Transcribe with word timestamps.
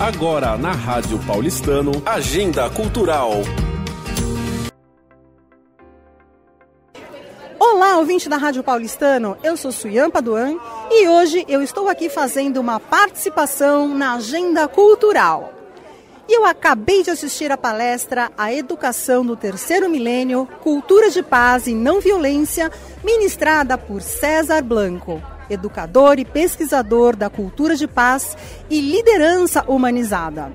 Agora 0.00 0.56
na 0.56 0.72
Rádio 0.72 1.18
Paulistano, 1.26 1.92
Agenda 2.06 2.70
Cultural. 2.70 3.32
Olá, 7.58 7.98
ouvinte 7.98 8.26
da 8.26 8.38
Rádio 8.38 8.62
Paulistano, 8.62 9.36
eu 9.42 9.58
sou 9.58 9.70
Suyan 9.70 10.08
Paduan 10.08 10.56
e 10.90 11.06
hoje 11.06 11.44
eu 11.46 11.62
estou 11.62 11.86
aqui 11.86 12.08
fazendo 12.08 12.58
uma 12.62 12.80
participação 12.80 13.88
na 13.88 14.14
Agenda 14.14 14.66
Cultural. 14.66 15.52
E 16.26 16.34
eu 16.34 16.46
acabei 16.46 17.02
de 17.02 17.10
assistir 17.10 17.52
a 17.52 17.58
palestra 17.58 18.32
A 18.38 18.54
Educação 18.54 19.22
no 19.22 19.36
Terceiro 19.36 19.90
Milênio, 19.90 20.48
Cultura 20.62 21.10
de 21.10 21.22
Paz 21.22 21.66
e 21.66 21.74
Não 21.74 22.00
Violência, 22.00 22.72
ministrada 23.04 23.76
por 23.76 24.00
César 24.00 24.62
Blanco, 24.62 25.20
educador 25.50 26.18
e 26.18 26.24
pesquisador 26.24 27.16
da 27.16 27.28
cultura 27.28 27.76
de 27.76 27.86
paz 27.86 28.36
e 28.68 28.80
liderança 28.80 29.64
humanizada. 29.66 30.52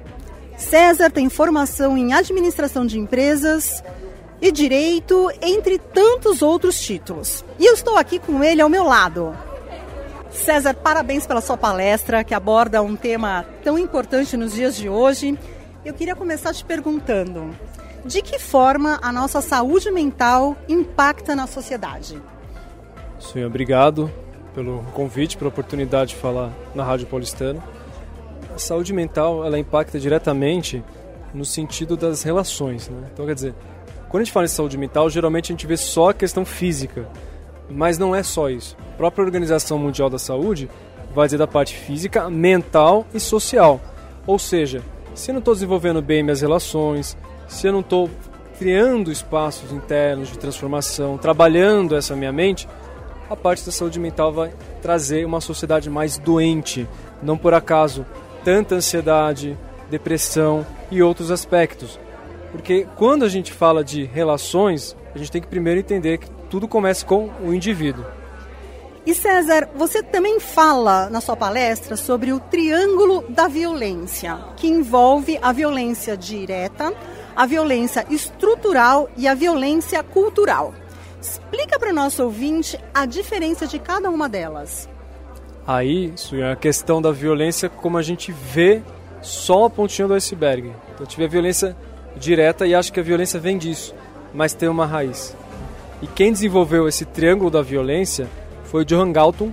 César 0.58 1.12
tem 1.12 1.30
formação 1.30 1.98
em 1.98 2.14
administração 2.14 2.86
de 2.86 2.98
empresas 2.98 3.84
e 4.42 4.52
direito, 4.52 5.30
entre 5.42 5.78
tantos 5.78 6.42
outros 6.42 6.80
títulos. 6.80 7.44
E 7.60 7.66
eu 7.66 7.74
estou 7.74 7.98
aqui 7.98 8.20
com 8.20 8.44
ele 8.44 8.62
ao 8.62 8.70
meu 8.70 8.84
lado. 8.84 9.36
César, 10.32 10.74
parabéns 10.74 11.26
pela 11.26 11.42
sua 11.42 11.58
palestra, 11.58 12.24
que 12.24 12.34
aborda 12.34 12.82
um 12.82 12.96
tema 12.96 13.46
tão 13.64 13.78
importante 13.78 14.36
nos 14.36 14.54
dias 14.54 14.76
de 14.76 14.90
hoje 14.90 15.38
eu 15.86 15.94
queria 15.94 16.16
começar 16.16 16.52
te 16.52 16.66
perguntando: 16.66 17.56
de 18.04 18.22
que 18.22 18.40
forma 18.40 19.00
a 19.02 19.12
nossa 19.12 19.40
saúde 19.40 19.92
mental 19.92 20.58
impacta 20.68 21.36
na 21.36 21.46
sociedade? 21.46 22.20
Sim, 23.20 23.46
obrigado 23.46 24.12
pelo 24.56 24.80
convite, 24.94 25.38
pela 25.38 25.50
oportunidade 25.50 26.12
de 26.12 26.16
falar 26.16 26.52
na 26.74 26.84
Rádio 26.84 27.06
Paulistana. 27.06 27.62
A 28.56 28.58
saúde 28.58 28.94
mental 28.94 29.46
ela 29.46 29.60
impacta 29.60 30.00
diretamente 30.00 30.82
no 31.34 31.44
sentido 31.44 31.98
das 31.98 32.24
relações. 32.24 32.88
Né? 32.88 33.10
Então, 33.14 33.26
quer 33.26 33.36
dizer, 33.36 33.54
quando 34.08 34.22
a 34.22 34.24
gente 34.24 34.32
fala 34.32 34.46
em 34.46 34.50
saúde 34.50 34.78
mental, 34.78 35.10
geralmente 35.10 35.52
a 35.52 35.54
gente 35.54 35.68
vê 35.68 35.76
só 35.76 36.12
a 36.12 36.14
questão 36.14 36.46
física, 36.46 37.06
mas 37.70 37.98
não 37.98 38.16
é 38.16 38.24
só 38.24 38.50
isso. 38.50 38.78
A 38.94 38.98
própria 38.98 39.26
Organização 39.26 39.78
Mundial 39.78 40.10
da 40.10 40.18
Saúde 40.18 40.70
vai 41.14 41.28
dizer 41.28 41.38
da 41.38 41.48
parte 41.48 41.76
física, 41.76 42.30
mental 42.30 43.06
e 43.14 43.20
social. 43.20 43.82
Ou 44.26 44.40
seja, 44.40 44.82
se 45.14 45.32
eu 45.32 45.34
não 45.34 45.40
estou 45.40 45.54
desenvolvendo 45.54 46.02
bem 46.02 46.24
minhas 46.24 46.40
relações, 46.40 47.18
se 47.48 47.68
eu 47.68 47.74
não 47.74 47.82
estou 47.82 48.10
criando 48.58 49.12
espaços 49.12 49.72
internos 49.74 50.30
de 50.30 50.38
transformação, 50.38 51.18
trabalhando 51.18 51.96
essa 51.96 52.16
minha 52.16 52.32
mente, 52.32 52.68
a 53.30 53.36
parte 53.36 53.66
da 53.66 53.72
saúde 53.72 54.00
mental 54.00 54.32
vai 54.32 54.54
trazer 54.82 55.26
uma 55.26 55.42
sociedade 55.42 55.90
mais 55.90 56.18
doente. 56.18 56.88
Não 57.22 57.38
por 57.38 57.54
acaso, 57.54 58.06
tanta 58.44 58.76
ansiedade, 58.76 59.58
depressão 59.90 60.66
e 60.92 61.02
outros 61.02 61.32
aspectos. 61.32 62.00
Porque 62.52 62.88
quando 62.96 63.26
a 63.26 63.30
gente 63.30 63.52
fala 63.52 63.84
de 63.84 64.04
relações, 64.04 64.96
a 65.14 65.18
gente 65.18 65.32
tem 65.32 65.42
que 65.42 65.48
primeiro 65.48 65.80
entender 65.80 66.20
que 66.20 66.30
tudo 66.50 66.68
começa 66.68 67.06
com 67.06 67.30
o 67.44 67.54
indivíduo. 67.54 68.06
E 69.06 69.14
César, 69.14 69.70
você 69.76 70.02
também 70.02 70.40
fala 70.40 71.10
na 71.12 71.22
sua 71.22 71.36
palestra 71.36 71.96
sobre 71.96 72.34
o 72.34 72.40
triângulo 72.40 73.24
da 73.30 73.48
violência, 73.48 74.40
que 74.58 74.68
envolve 74.68 75.38
a 75.42 75.52
violência 75.52 76.18
direta, 76.18 76.92
a 77.36 77.46
violência 77.46 78.06
estrutural 78.10 79.08
e 79.16 79.28
a 79.28 79.36
violência 79.36 80.02
cultural. 80.02 80.74
Explica 81.26 81.80
para 81.80 81.90
o 81.90 81.94
nosso 81.94 82.24
ouvinte 82.24 82.80
a 82.94 83.08
diferença 83.08 83.66
de 83.66 83.80
cada 83.80 84.12
uma 84.12 84.30
delas. 84.30 84.88
Aí, 85.66 86.14
Suyan, 86.16 86.52
a 86.52 86.56
questão 86.56 87.02
da 87.02 87.12
violência 87.12 87.68
como 87.68 87.98
a 87.98 88.04
gente 88.04 88.32
vê 88.32 88.84
só 89.24 89.66
a 89.66 89.70
pontinha 89.70 90.08
do 90.08 90.14
iceberg. 90.14 90.72
Então, 90.94 91.04
tive 91.08 91.26
a 91.26 91.28
violência 91.28 91.76
direta 92.16 92.68
e 92.68 92.76
acho 92.76 92.94
que 92.94 93.00
a 93.00 93.04
violência 93.04 93.40
vem 93.40 93.58
disso, 93.58 93.96
mas 94.36 94.54
tem 94.54 94.70
uma 94.70 94.86
raiz. 94.86 95.36
E 96.00 96.06
quem 96.06 96.32
desenvolveu 96.32 96.88
esse 96.88 97.06
triângulo 97.06 97.50
da 97.50 97.64
violência 97.64 98.30
foi 98.66 98.84
o 98.84 98.86
Johan 98.86 99.12
Galton, 99.12 99.52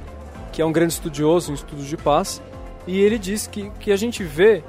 que 0.53 0.61
é 0.61 0.67
um 0.67 0.73
grande 0.73 0.93
estudioso 0.93 1.53
em 1.53 1.55
estudos 1.55 1.87
de 1.87 1.97
paz, 1.97 2.43
e 2.87 3.01
ele 3.01 3.19
diz 3.19 3.47
que 3.47 3.71
que 3.81 3.91
a 3.91 3.97
gente 3.97 4.23
vê 4.23 4.63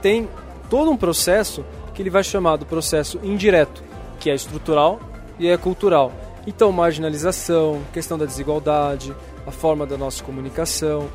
tem 0.00 0.26
todo 0.70 0.90
um 0.90 0.96
processo 0.96 1.62
que 1.92 2.00
ele 2.00 2.08
vai 2.08 2.24
chamar 2.24 2.56
do 2.56 2.64
processo 2.64 3.20
indireto, 3.22 3.84
que 4.18 4.30
é 4.30 4.34
estrutural 4.34 4.98
e 5.38 5.48
é 5.48 5.56
cultural. 5.58 6.10
Então, 6.46 6.70
marginalização, 6.70 7.82
questão 7.92 8.16
da 8.16 8.24
desigualdade, 8.24 9.14
a 9.46 9.50
forma 9.50 9.84
da 9.84 9.96
nossa 9.96 10.22
comunicação, 10.22 11.08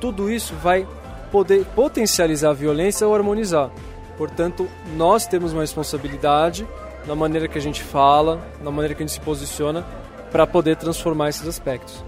tudo 0.00 0.30
isso 0.30 0.54
vai 0.54 0.86
poder 1.32 1.64
potencializar 1.74 2.50
a 2.50 2.54
violência 2.54 3.06
ou 3.06 3.14
harmonizar. 3.14 3.70
Portanto, 4.16 4.68
nós 4.96 5.26
temos 5.26 5.52
uma 5.52 5.62
responsabilidade 5.62 6.66
na 7.06 7.14
maneira 7.14 7.48
que 7.48 7.58
a 7.58 7.60
gente 7.60 7.82
fala, 7.82 8.40
na 8.62 8.70
maneira 8.70 8.94
que 8.94 9.02
a 9.02 9.06
gente 9.06 9.14
se 9.14 9.20
posiciona, 9.20 9.84
para 10.30 10.46
poder 10.46 10.76
transformar 10.76 11.28
esses 11.28 11.46
aspectos. 11.46 12.04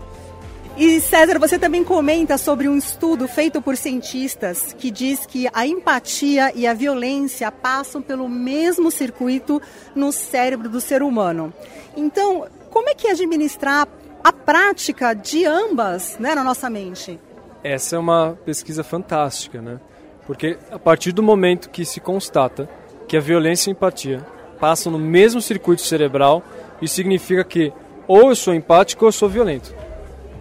E 0.77 1.00
César, 1.00 1.41
você 1.41 1.59
também 1.59 1.83
comenta 1.83 2.38
sobre 2.38 2.69
um 2.69 2.77
estudo 2.77 3.27
feito 3.27 3.61
por 3.61 3.77
cientistas 3.77 4.72
que 4.78 4.93
diz 4.93 5.27
que 5.27 5.49
a 5.53 5.67
empatia 5.67 6.53
e 6.55 6.69
a 6.69 6.72
violência 6.72 7.50
passam 7.50 8.00
pelo 8.00 8.28
mesmo 8.28 8.88
circuito 8.88 9.61
no 9.93 10.12
cérebro 10.12 10.69
do 10.69 10.81
ser 10.81 11.03
humano. 11.03 11.53
Então, 11.97 12.47
como 12.71 12.89
é 12.89 12.95
que 12.95 13.06
é 13.06 13.12
administrar 13.12 13.89
a 14.23 14.33
prática 14.33 15.15
de 15.15 15.45
ambas 15.45 16.19
né, 16.19 16.34
na 16.34 16.45
nossa 16.45 16.69
mente? 16.69 17.19
Essa 17.62 17.97
é 17.97 17.99
uma 17.99 18.39
pesquisa 18.45 18.84
fantástica, 18.84 19.61
né? 19.61 19.81
Porque 20.27 20.59
a 20.71 20.79
partir 20.79 21.12
do 21.12 21.23
momento 21.23 21.71
que 21.71 21.84
se 21.84 22.01
constata 22.01 22.69
que 23.06 23.17
a 23.17 23.21
violência 23.21 23.71
e 23.71 23.73
a 23.73 23.75
empatia 23.75 24.27
passam 24.61 24.93
no 24.93 24.99
mesmo 24.99 25.41
circuito 25.41 25.83
cerebral, 25.83 26.43
isso 26.83 26.95
significa 26.95 27.43
que 27.43 27.73
ou 28.06 28.31
eu 28.31 28.37
sou 28.37 28.55
empático 28.55 29.05
ou 29.05 29.09
eu 29.09 29.12
sou 29.12 29.29
violento. 29.29 29.75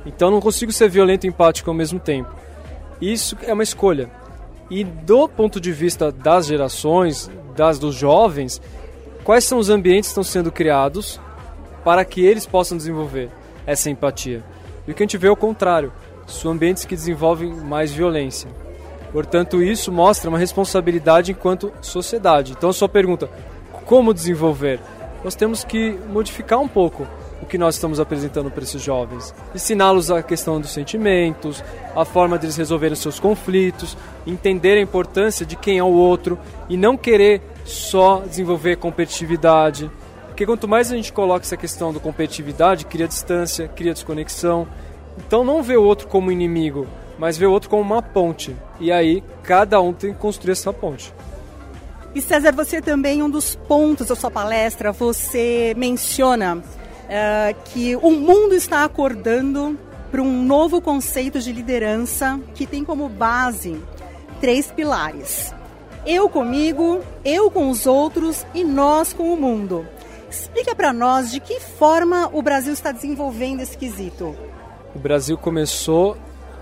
Então 0.06 0.32
não 0.32 0.40
consigo 0.40 0.72
ser 0.72 0.90
violento 0.90 1.26
e 1.26 1.30
empático 1.30 1.70
ao 1.70 1.76
mesmo 1.76 2.00
tempo. 2.00 2.34
Isso 3.02 3.38
é 3.44 3.54
uma 3.54 3.64
escolha. 3.64 4.10
E 4.70 4.84
do 4.84 5.28
ponto 5.30 5.60
de 5.60 5.72
vista 5.72 6.12
das 6.12 6.48
gerações, 6.48 7.30
das 7.56 7.80
dos 7.80 7.96
jovens, 7.96 8.62
quais 9.24 9.44
são 9.44 9.58
os 9.58 9.70
ambientes 9.70 10.10
que 10.10 10.12
estão 10.12 10.24
sendo 10.24 10.52
criados 10.52 11.20
para 11.88 12.04
que 12.04 12.20
eles 12.20 12.46
possam 12.46 12.78
desenvolver 12.78 13.30
essa 13.66 13.90
empatia? 13.90 14.44
E 14.86 14.92
o 14.92 14.94
que 14.94 15.04
a 15.04 15.06
gente 15.06 15.18
vê 15.18 15.28
é 15.28 15.32
o 15.32 15.38
contrário. 15.38 15.94
São 16.28 16.52
ambientes 16.52 16.84
que 16.84 16.94
desenvolvem 16.94 17.50
mais 17.50 17.94
violência. 17.94 18.50
Portanto, 19.10 19.64
isso 19.64 19.90
mostra 19.90 20.30
uma 20.30 20.38
responsabilidade 20.38 21.32
enquanto 21.32 21.72
sociedade. 21.80 22.52
Então, 22.52 22.72
a 22.72 22.74
sua 22.74 22.90
pergunta, 22.90 23.30
como 23.86 24.14
desenvolver? 24.14 24.82
Nós 25.24 25.34
temos 25.34 25.64
que 25.64 25.98
modificar 26.10 26.60
um 26.60 26.68
pouco 26.68 27.08
o 27.42 27.46
que 27.46 27.58
nós 27.58 27.76
estamos 27.76 28.02
apresentando 28.02 28.52
para 28.52 28.64
esses 28.66 28.82
jovens. 28.82 29.34
Ensiná-los 29.56 30.12
a 30.12 30.22
questão 30.22 30.60
dos 30.60 30.72
sentimentos, 30.72 31.64
a 31.96 32.04
forma 32.04 32.38
deles 32.38 32.58
resolverem 32.58 32.98
seus 32.98 33.18
conflitos, 33.18 33.98
entender 34.26 34.78
a 34.78 34.82
importância 34.82 35.46
de 35.46 35.56
quem 35.56 35.78
é 35.78 35.84
o 35.84 35.94
outro 35.94 36.38
e 36.68 36.76
não 36.76 36.98
querer 36.98 37.42
só 37.64 38.24
desenvolver 38.28 38.76
competitividade. 38.76 39.90
Porque 40.38 40.46
quanto 40.46 40.68
mais 40.68 40.92
a 40.92 40.96
gente 40.96 41.12
coloca 41.12 41.44
essa 41.44 41.58
questão 41.58 41.92
da 41.92 42.00
competitividade, 42.00 42.86
cria 42.86 43.08
distância, 43.08 43.68
cria 43.68 43.92
desconexão. 43.92 44.68
Então 45.18 45.44
não 45.44 45.64
vê 45.64 45.76
o 45.76 45.82
outro 45.82 46.08
como 46.08 46.32
inimigo, 46.32 46.86
mas 47.18 47.40
vê 47.40 47.48
o 47.48 47.52
outro 47.52 47.72
como 47.72 47.82
uma 47.82 48.04
ponte. 48.04 48.56
E 48.80 48.92
aí 48.92 49.24
cada 49.42 49.82
um 49.82 49.92
tem 49.92 50.14
que 50.14 50.20
construir 50.20 50.52
essa 50.52 50.72
ponte. 50.72 51.12
E 52.14 52.22
César, 52.22 52.52
você 52.52 52.84
também, 52.84 53.24
um 53.24 53.30
dos 53.32 53.56
pontos 53.56 54.10
da 54.10 54.16
sua 54.16 54.30
palestra, 54.30 54.92
você 54.92 55.74
menciona 55.76 56.62
é, 57.10 57.56
que 57.66 57.96
o 57.96 58.12
mundo 58.12 58.54
está 58.54 58.84
acordando 58.84 59.76
para 60.12 60.22
um 60.22 60.44
novo 60.44 60.80
conceito 60.80 61.40
de 61.40 61.52
liderança 61.52 62.40
que 62.54 62.68
tem 62.68 62.86
como 62.86 63.10
base 63.10 63.82
três 64.40 64.70
pilares: 64.70 65.52
eu 66.06 66.30
comigo, 66.30 67.02
eu 67.26 67.50
com 67.50 67.72
os 67.72 67.88
outros 67.88 68.46
e 68.54 68.64
nós 68.64 69.14
com 69.14 69.34
o 69.34 69.36
mundo. 69.36 69.97
Explica 70.30 70.76
para 70.76 70.92
nós 70.92 71.32
de 71.32 71.40
que 71.40 71.60
forma 71.60 72.30
o 72.34 72.42
Brasil 72.42 72.74
está 72.74 72.92
desenvolvendo 72.92 73.62
esse 73.62 73.78
quesito. 73.78 74.36
O 74.94 75.00
Brasil 75.00 75.38
começou 75.38 76.18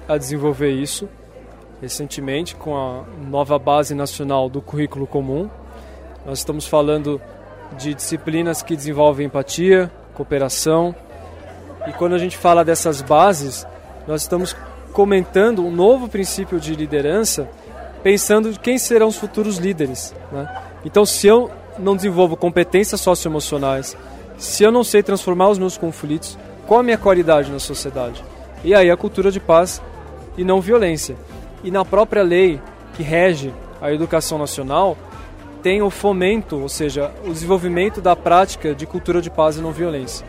a 0.07 0.17
desenvolver 0.17 0.71
isso 0.71 1.09
recentemente 1.81 2.55
com 2.55 2.75
a 2.75 3.03
nova 3.27 3.59
base 3.59 3.93
nacional 3.93 4.49
do 4.49 4.61
currículo 4.61 5.05
comum. 5.05 5.49
Nós 6.25 6.39
estamos 6.39 6.67
falando 6.67 7.21
de 7.77 7.93
disciplinas 7.93 8.61
que 8.61 8.75
desenvolvem 8.75 9.27
empatia, 9.27 9.91
cooperação. 10.13 10.95
E 11.87 11.93
quando 11.93 12.15
a 12.15 12.17
gente 12.17 12.37
fala 12.37 12.63
dessas 12.63 13.01
bases, 13.01 13.67
nós 14.07 14.21
estamos 14.21 14.55
comentando 14.93 15.65
um 15.65 15.71
novo 15.71 16.07
princípio 16.07 16.59
de 16.59 16.73
liderança, 16.75 17.49
pensando 18.01 18.57
quem 18.59 18.77
serão 18.77 19.07
os 19.07 19.17
futuros 19.17 19.57
líderes. 19.57 20.15
Né? 20.31 20.63
Então, 20.85 21.05
se 21.05 21.27
eu 21.27 21.51
não 21.77 21.95
desenvolvo 21.95 22.37
competências 22.37 23.01
socioemocionais, 23.01 23.95
se 24.37 24.63
eu 24.63 24.71
não 24.71 24.83
sei 24.83 25.01
transformar 25.01 25.49
os 25.49 25.57
meus 25.57 25.77
conflitos, 25.77 26.37
qual 26.67 26.79
a 26.79 26.83
minha 26.83 26.97
qualidade 26.97 27.51
na 27.51 27.59
sociedade? 27.59 28.23
E 28.63 28.73
aí 28.73 28.89
a 28.89 28.97
cultura 28.97 29.31
de 29.31 29.39
paz 29.39 29.81
e 30.37 30.43
não 30.43 30.59
violência. 30.59 31.15
E 31.63 31.71
na 31.71 31.85
própria 31.85 32.23
lei 32.23 32.59
que 32.95 33.03
rege 33.03 33.53
a 33.81 33.91
educação 33.93 34.37
nacional, 34.37 34.97
tem 35.61 35.81
o 35.81 35.89
fomento, 35.89 36.59
ou 36.59 36.69
seja, 36.69 37.11
o 37.25 37.31
desenvolvimento 37.31 38.01
da 38.01 38.15
prática 38.15 38.75
de 38.75 38.85
cultura 38.85 39.21
de 39.21 39.29
paz 39.29 39.57
e 39.57 39.61
não 39.61 39.71
violência. 39.71 40.25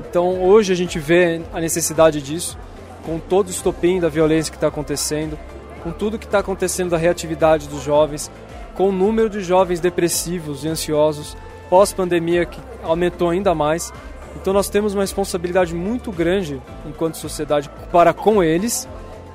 Então 0.00 0.42
hoje 0.42 0.72
a 0.72 0.76
gente 0.76 0.98
vê 0.98 1.40
a 1.52 1.60
necessidade 1.60 2.20
disso, 2.20 2.58
com 3.04 3.18
todo 3.18 3.48
o 3.48 3.50
estopim 3.50 4.00
da 4.00 4.08
violência 4.08 4.50
que 4.50 4.56
está 4.56 4.68
acontecendo, 4.68 5.38
com 5.82 5.90
tudo 5.90 6.18
que 6.18 6.24
está 6.24 6.38
acontecendo 6.38 6.90
da 6.90 6.96
reatividade 6.96 7.68
dos 7.68 7.82
jovens, 7.82 8.30
com 8.74 8.88
o 8.88 8.92
número 8.92 9.30
de 9.30 9.40
jovens 9.40 9.80
depressivos 9.80 10.64
e 10.64 10.68
ansiosos 10.68 11.36
pós-pandemia 11.68 12.44
que 12.44 12.60
aumentou 12.82 13.30
ainda 13.30 13.54
mais. 13.54 13.92
Então 14.36 14.52
nós 14.52 14.68
temos 14.68 14.94
uma 14.94 15.02
responsabilidade 15.02 15.74
muito 15.74 16.12
grande 16.12 16.60
enquanto 16.86 17.16
sociedade 17.16 17.70
para 17.90 18.12
com 18.12 18.42
eles 18.42 18.88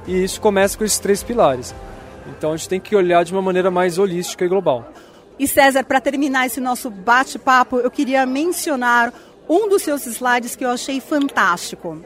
e 0.08 0.24
isso 0.24 0.40
começa 0.40 0.78
com 0.78 0.84
esses 0.84 1.00
três 1.00 1.24
pilares. 1.24 1.74
Então 2.28 2.54
a 2.54 2.58
gente 2.58 2.70
tem 2.70 2.80
que 2.80 2.96
olhar 2.96 3.24
de 3.24 3.34
uma 3.34 3.42
maneira 3.42 3.72
mais 3.72 3.98
holística 3.98 4.46
e 4.46 4.48
global. 4.48 4.92
E 5.38 5.48
César, 5.48 5.84
para 5.84 6.02
terminar 6.02 6.46
esse 6.46 6.60
nosso 6.60 6.90
bate-papo, 6.90 7.80
eu 7.80 7.90
queria 7.90 8.26
mencionar 8.26 9.14
um 9.48 9.70
dos 9.70 9.82
seus 9.82 10.06
slides 10.06 10.56
que 10.56 10.64
eu 10.64 10.70
achei 10.70 11.00
fantástico, 11.00 12.02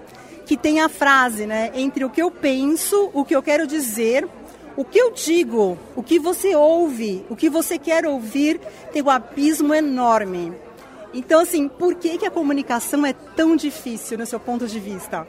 que 0.46 0.56
tem 0.56 0.82
a 0.82 0.88
frase, 0.88 1.46
né, 1.46 1.72
entre 1.74 2.06
o 2.06 2.10
que 2.10 2.22
eu 2.22 2.30
penso, 2.30 3.10
o 3.14 3.26
que 3.26 3.36
eu 3.36 3.42
quero 3.42 3.66
dizer 3.66 4.28
o 4.76 4.84
que 4.84 5.00
eu 5.00 5.12
digo, 5.12 5.78
o 5.96 6.02
que 6.02 6.20
você 6.20 6.56
ouve, 6.56 7.26
o 7.30 7.36
que 7.36 7.50
você 7.50 7.78
quer 7.78 8.06
ouvir, 8.06 8.60
tem 8.92 9.04
um 9.04 9.10
abismo 9.10 9.74
enorme. 9.74 10.54
Então, 11.14 11.42
assim, 11.42 11.68
por 11.68 11.96
que, 11.96 12.18
que 12.18 12.26
a 12.26 12.32
comunicação 12.32 13.06
é 13.06 13.14
tão 13.14 13.56
difícil 13.56 14.18
no 14.18 14.26
seu 14.26 14.40
ponto 14.40 14.66
de 14.66 14.80
vista? 14.80 15.28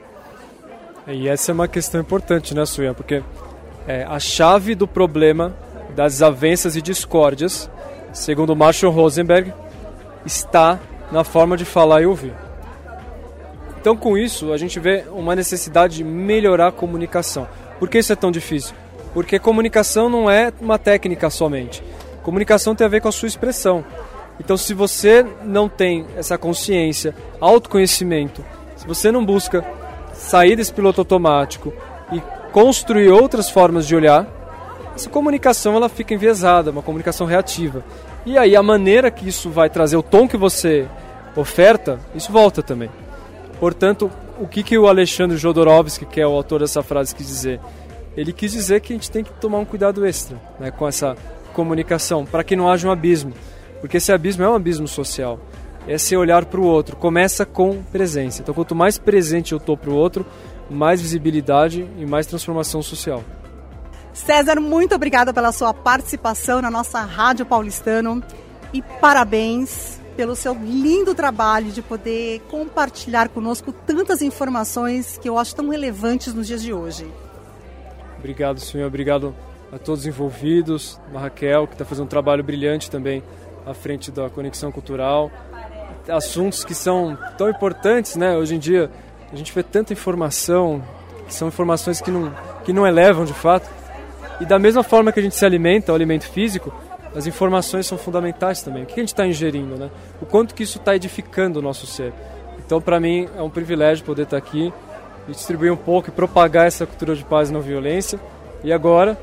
E 1.07 1.27
essa 1.27 1.51
é 1.51 1.53
uma 1.53 1.67
questão 1.67 2.01
importante, 2.01 2.55
né, 2.55 2.65
Suya? 2.65 2.95
Porque 2.95 3.23
é, 3.87 4.03
a 4.03 4.19
chave 4.19 4.73
do 4.73 4.87
problema 4.87 5.55
das 5.95 6.13
desavenças 6.13 6.75
e 6.75 6.81
discórdias, 6.81 7.69
segundo 8.11 8.55
Marshall 8.55 8.91
Rosenberg, 8.91 9.53
está 10.25 10.79
na 11.11 11.23
forma 11.23 11.55
de 11.55 11.65
falar 11.65 12.01
e 12.01 12.07
ouvir. 12.07 12.33
Então, 13.79 13.95
com 13.95 14.17
isso, 14.17 14.51
a 14.51 14.57
gente 14.57 14.79
vê 14.79 15.05
uma 15.11 15.35
necessidade 15.35 15.97
de 15.97 16.03
melhorar 16.03 16.69
a 16.69 16.71
comunicação. 16.71 17.47
Por 17.77 17.87
que 17.87 17.99
isso 17.99 18.11
é 18.11 18.15
tão 18.15 18.31
difícil? 18.31 18.73
Porque 19.15 19.39
comunicação 19.39 20.09
não 20.09 20.29
é 20.29 20.51
uma 20.59 20.77
técnica 20.77 21.29
somente. 21.29 21.81
Comunicação 22.21 22.75
tem 22.75 22.83
a 22.83 22.89
ver 22.89 22.99
com 22.99 23.07
a 23.07 23.13
sua 23.13 23.29
expressão. 23.29 23.85
Então, 24.41 24.57
se 24.57 24.73
você 24.73 25.25
não 25.41 25.69
tem 25.69 26.05
essa 26.17 26.37
consciência, 26.37 27.15
autoconhecimento, 27.39 28.43
se 28.75 28.85
você 28.85 29.13
não 29.13 29.25
busca 29.25 29.63
sair 30.13 30.57
desse 30.57 30.73
piloto 30.73 30.99
automático 30.99 31.71
e 32.11 32.21
construir 32.51 33.07
outras 33.07 33.49
formas 33.49 33.87
de 33.87 33.95
olhar, 33.95 34.27
essa 34.93 35.09
comunicação 35.09 35.77
ela 35.77 35.87
fica 35.87 36.13
enviesada, 36.13 36.71
uma 36.71 36.81
comunicação 36.81 37.25
reativa. 37.25 37.85
E 38.25 38.37
aí 38.37 38.53
a 38.53 38.61
maneira 38.61 39.09
que 39.09 39.29
isso 39.29 39.49
vai 39.49 39.69
trazer, 39.69 39.95
o 39.95 40.03
tom 40.03 40.27
que 40.27 40.35
você 40.35 40.89
oferta, 41.37 42.01
isso 42.13 42.33
volta 42.33 42.61
também. 42.61 42.89
Portanto, 43.61 44.11
o 44.37 44.45
que, 44.45 44.61
que 44.61 44.77
o 44.77 44.89
Alexandre 44.89 45.37
Jodorowsky, 45.37 46.05
que 46.05 46.19
é 46.19 46.27
o 46.27 46.33
autor 46.33 46.59
dessa 46.59 46.83
frase, 46.83 47.15
quis 47.15 47.27
dizer? 47.27 47.61
Ele 48.15 48.31
quis 48.31 48.51
dizer 48.51 48.81
que 48.81 48.93
a 48.93 48.95
gente 48.95 49.11
tem 49.11 49.23
que 49.23 49.31
tomar 49.33 49.59
um 49.59 49.65
cuidado 49.65 50.05
extra 50.05 50.39
né, 50.59 50.71
com 50.71 50.87
essa 50.87 51.15
comunicação, 51.53 52.25
para 52.25 52.43
que 52.43 52.55
não 52.55 52.69
haja 52.69 52.87
um 52.87 52.91
abismo. 52.91 53.33
Porque 53.81 53.97
esse 53.97 54.11
abismo 54.11 54.43
é 54.43 54.49
um 54.49 54.55
abismo 54.55 54.87
social. 54.87 55.39
Esse 55.87 56.15
olhar 56.15 56.45
para 56.45 56.59
o 56.59 56.65
outro 56.65 56.95
começa 56.95 57.45
com 57.45 57.83
presença. 57.83 58.41
Então, 58.41 58.55
quanto 58.55 58.73
mais 58.73 58.97
presente 58.97 59.51
eu 59.51 59.57
estou 59.57 59.77
para 59.77 59.89
o 59.89 59.95
outro, 59.95 60.25
mais 60.69 61.01
visibilidade 61.01 61.87
e 61.97 62.05
mais 62.05 62.25
transformação 62.25 62.81
social. 62.81 63.23
César, 64.13 64.59
muito 64.59 64.95
obrigada 64.95 65.33
pela 65.33 65.51
sua 65.51 65.73
participação 65.73 66.61
na 66.61 66.71
nossa 66.71 67.01
Rádio 67.01 67.45
Paulistano 67.45 68.23
e 68.73 68.81
parabéns 68.81 69.99
pelo 70.15 70.35
seu 70.35 70.53
lindo 70.53 71.13
trabalho 71.13 71.71
de 71.71 71.81
poder 71.81 72.39
compartilhar 72.49 73.29
conosco 73.29 73.73
tantas 73.73 74.21
informações 74.21 75.19
que 75.21 75.27
eu 75.27 75.37
acho 75.37 75.55
tão 75.55 75.69
relevantes 75.69 76.33
nos 76.33 76.47
dias 76.47 76.61
de 76.61 76.73
hoje. 76.73 77.05
Obrigado, 78.25 78.59
senhor. 78.59 78.87
Obrigado 78.87 79.35
a 79.71 79.77
todos 79.77 80.01
os 80.01 80.07
envolvidos, 80.07 80.99
a 81.13 81.19
Raquel, 81.19 81.67
que 81.67 81.75
está 81.75 81.85
fazendo 81.85 82.05
um 82.05 82.07
trabalho 82.07 82.43
brilhante 82.43 82.89
também 82.89 83.21
à 83.63 83.71
frente 83.71 84.09
da 84.09 84.31
Conexão 84.31 84.71
Cultural. 84.71 85.29
Assuntos 86.09 86.65
que 86.65 86.73
são 86.73 87.15
tão 87.37 87.47
importantes, 87.47 88.15
né? 88.15 88.35
Hoje 88.35 88.55
em 88.55 88.57
dia 88.57 88.89
a 89.31 89.35
gente 89.35 89.53
vê 89.53 89.61
tanta 89.61 89.93
informação, 89.93 90.83
que 91.27 91.35
são 91.35 91.49
informações 91.49 92.01
que 92.01 92.09
não, 92.09 92.33
que 92.63 92.73
não 92.73 92.87
elevam 92.87 93.25
de 93.25 93.33
fato. 93.33 93.69
E 94.41 94.45
da 94.45 94.57
mesma 94.57 94.81
forma 94.81 95.11
que 95.11 95.19
a 95.19 95.23
gente 95.23 95.35
se 95.35 95.45
alimenta, 95.45 95.91
o 95.91 95.95
alimento 95.95 96.27
físico, 96.27 96.73
as 97.15 97.27
informações 97.27 97.85
são 97.85 97.95
fundamentais 97.95 98.63
também. 98.63 98.81
O 98.81 98.85
que 98.87 98.93
a 98.93 99.03
gente 99.03 99.09
está 99.09 99.27
ingerindo, 99.27 99.75
né? 99.77 99.91
O 100.19 100.25
quanto 100.25 100.55
que 100.55 100.63
isso 100.63 100.79
está 100.79 100.95
edificando 100.95 101.59
o 101.59 101.61
nosso 101.61 101.85
ser. 101.85 102.11
Então, 102.57 102.81
para 102.81 102.99
mim, 102.99 103.29
é 103.37 103.41
um 103.43 103.51
privilégio 103.51 104.03
poder 104.03 104.23
estar 104.23 104.41
tá 104.41 104.47
aqui 104.47 104.73
e 105.27 105.31
distribuir 105.31 105.71
um 105.71 105.77
pouco 105.77 106.09
e 106.09 106.11
propagar 106.11 106.67
essa 106.67 106.85
cultura 106.85 107.15
de 107.15 107.23
paz 107.23 107.49
e 107.49 107.53
não 107.53 107.61
violência. 107.61 108.19
E 108.63 108.71
agora, 108.71 109.17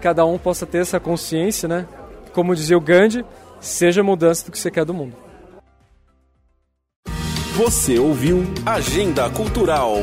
cada 0.00 0.24
um 0.24 0.38
possa 0.38 0.66
ter 0.66 0.78
essa 0.78 0.98
consciência, 0.98 1.68
né? 1.68 1.86
Como 2.32 2.54
dizia 2.54 2.76
o 2.76 2.80
Gandhi, 2.80 3.24
seja 3.60 4.00
a 4.00 4.04
mudança 4.04 4.44
do 4.46 4.52
que 4.52 4.58
você 4.58 4.70
quer 4.70 4.84
do 4.84 4.94
mundo. 4.94 5.14
Você 7.54 7.98
ouviu 7.98 8.44
Agenda 8.64 9.28
Cultural. 9.30 9.96